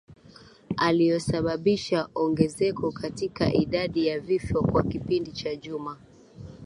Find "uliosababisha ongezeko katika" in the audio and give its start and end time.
0.89-3.53